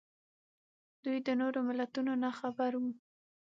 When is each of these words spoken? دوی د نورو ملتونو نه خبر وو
دوی 1.03 1.17
د 1.27 1.29
نورو 1.41 1.59
ملتونو 1.69 2.11
نه 2.23 2.29
خبر 2.39 2.71
وو 2.77 2.91